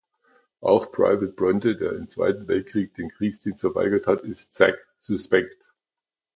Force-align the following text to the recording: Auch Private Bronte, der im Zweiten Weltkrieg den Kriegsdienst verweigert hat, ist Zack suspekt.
Auch 0.61 0.91
Private 0.91 1.33
Bronte, 1.33 1.75
der 1.77 1.91
im 1.93 2.07
Zweiten 2.07 2.47
Weltkrieg 2.47 2.95
den 2.95 3.11
Kriegsdienst 3.11 3.61
verweigert 3.61 4.07
hat, 4.07 4.21
ist 4.21 4.55
Zack 4.55 4.83
suspekt. 4.97 5.71